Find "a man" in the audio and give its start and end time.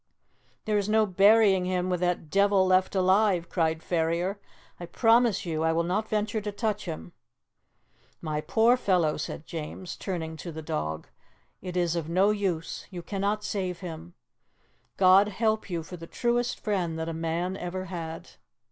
17.07-17.55